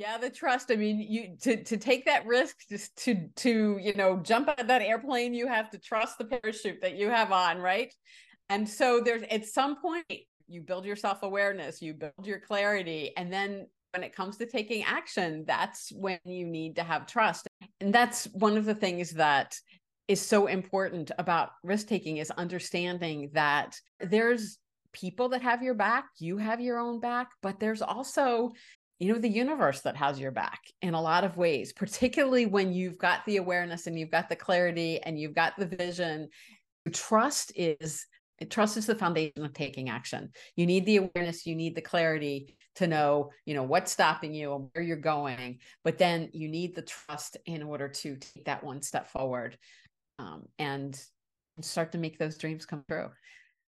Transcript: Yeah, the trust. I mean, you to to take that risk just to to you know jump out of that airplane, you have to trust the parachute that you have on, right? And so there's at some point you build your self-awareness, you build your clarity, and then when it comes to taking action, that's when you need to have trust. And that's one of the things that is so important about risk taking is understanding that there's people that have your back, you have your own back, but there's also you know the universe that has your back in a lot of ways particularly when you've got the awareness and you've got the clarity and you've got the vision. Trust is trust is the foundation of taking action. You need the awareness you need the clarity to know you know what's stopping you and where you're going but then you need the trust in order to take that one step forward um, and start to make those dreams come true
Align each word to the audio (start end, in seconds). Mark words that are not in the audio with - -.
Yeah, 0.00 0.16
the 0.16 0.30
trust. 0.30 0.70
I 0.70 0.76
mean, 0.76 0.98
you 0.98 1.36
to 1.42 1.62
to 1.62 1.76
take 1.76 2.06
that 2.06 2.24
risk 2.24 2.56
just 2.70 2.96
to 3.04 3.28
to 3.36 3.78
you 3.78 3.92
know 3.92 4.16
jump 4.16 4.48
out 4.48 4.58
of 4.58 4.66
that 4.68 4.80
airplane, 4.80 5.34
you 5.34 5.46
have 5.46 5.68
to 5.72 5.78
trust 5.78 6.16
the 6.16 6.24
parachute 6.24 6.80
that 6.80 6.96
you 6.96 7.10
have 7.10 7.32
on, 7.32 7.58
right? 7.58 7.92
And 8.48 8.66
so 8.66 9.02
there's 9.04 9.24
at 9.30 9.44
some 9.44 9.76
point 9.76 10.06
you 10.48 10.62
build 10.62 10.86
your 10.86 10.96
self-awareness, 10.96 11.82
you 11.82 11.92
build 11.92 12.14
your 12.24 12.40
clarity, 12.40 13.12
and 13.18 13.30
then 13.30 13.66
when 13.92 14.02
it 14.02 14.16
comes 14.16 14.38
to 14.38 14.46
taking 14.46 14.84
action, 14.84 15.44
that's 15.46 15.92
when 15.92 16.18
you 16.24 16.46
need 16.46 16.76
to 16.76 16.82
have 16.82 17.06
trust. 17.06 17.46
And 17.82 17.92
that's 17.92 18.24
one 18.32 18.56
of 18.56 18.64
the 18.64 18.74
things 18.74 19.10
that 19.10 19.54
is 20.08 20.22
so 20.22 20.46
important 20.46 21.10
about 21.18 21.50
risk 21.62 21.88
taking 21.88 22.16
is 22.16 22.30
understanding 22.30 23.28
that 23.34 23.76
there's 24.00 24.56
people 24.92 25.28
that 25.28 25.42
have 25.42 25.62
your 25.62 25.74
back, 25.74 26.06
you 26.18 26.38
have 26.38 26.60
your 26.60 26.78
own 26.78 27.00
back, 27.00 27.28
but 27.42 27.60
there's 27.60 27.82
also 27.82 28.50
you 29.00 29.10
know 29.10 29.18
the 29.18 29.28
universe 29.28 29.80
that 29.80 29.96
has 29.96 30.20
your 30.20 30.30
back 30.30 30.60
in 30.82 30.94
a 30.94 31.00
lot 31.00 31.24
of 31.24 31.38
ways 31.38 31.72
particularly 31.72 32.46
when 32.46 32.72
you've 32.72 32.98
got 32.98 33.24
the 33.24 33.38
awareness 33.38 33.86
and 33.86 33.98
you've 33.98 34.10
got 34.10 34.28
the 34.28 34.36
clarity 34.36 35.00
and 35.02 35.18
you've 35.18 35.34
got 35.34 35.54
the 35.58 35.66
vision. 35.66 36.28
Trust 36.92 37.52
is 37.56 38.06
trust 38.48 38.76
is 38.76 38.86
the 38.86 38.94
foundation 38.94 39.44
of 39.44 39.52
taking 39.52 39.88
action. 39.90 40.30
You 40.54 40.66
need 40.66 40.86
the 40.86 40.98
awareness 40.98 41.46
you 41.46 41.56
need 41.56 41.74
the 41.74 41.80
clarity 41.80 42.56
to 42.76 42.86
know 42.86 43.30
you 43.46 43.54
know 43.54 43.62
what's 43.62 43.90
stopping 43.90 44.34
you 44.34 44.54
and 44.54 44.68
where 44.72 44.84
you're 44.84 44.96
going 44.96 45.58
but 45.82 45.98
then 45.98 46.30
you 46.32 46.48
need 46.48 46.74
the 46.74 46.82
trust 46.82 47.36
in 47.46 47.62
order 47.62 47.88
to 47.88 48.16
take 48.16 48.44
that 48.44 48.62
one 48.62 48.80
step 48.80 49.08
forward 49.08 49.58
um, 50.18 50.44
and 50.58 51.02
start 51.60 51.92
to 51.92 51.98
make 51.98 52.16
those 52.18 52.38
dreams 52.38 52.64
come 52.64 52.84
true 52.88 53.08